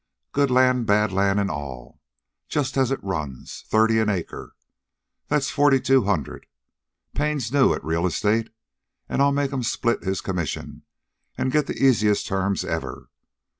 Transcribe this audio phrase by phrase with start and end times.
[0.31, 2.01] "Good land, bad land, an' all,
[2.49, 4.55] just as it runs, thirty an acre.
[5.27, 6.47] That's forty two hundred.
[7.13, 8.49] Payne's new at real estate,
[9.07, 10.81] an' I'll make 'm split his commission
[11.37, 13.09] an' get the easiest terms ever.